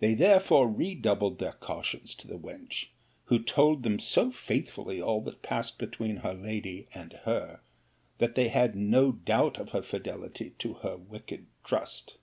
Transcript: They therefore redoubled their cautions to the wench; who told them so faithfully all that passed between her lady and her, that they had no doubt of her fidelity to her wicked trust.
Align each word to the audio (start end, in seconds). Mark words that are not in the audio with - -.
They 0.00 0.14
therefore 0.14 0.66
redoubled 0.68 1.38
their 1.38 1.52
cautions 1.52 2.16
to 2.16 2.26
the 2.26 2.36
wench; 2.36 2.88
who 3.26 3.38
told 3.40 3.84
them 3.84 4.00
so 4.00 4.32
faithfully 4.32 5.00
all 5.00 5.20
that 5.20 5.40
passed 5.42 5.78
between 5.78 6.16
her 6.16 6.34
lady 6.34 6.88
and 6.94 7.12
her, 7.24 7.60
that 8.18 8.34
they 8.34 8.48
had 8.48 8.74
no 8.74 9.12
doubt 9.12 9.60
of 9.60 9.68
her 9.68 9.82
fidelity 9.82 10.50
to 10.58 10.72
her 10.82 10.96
wicked 10.96 11.46
trust. 11.62 12.16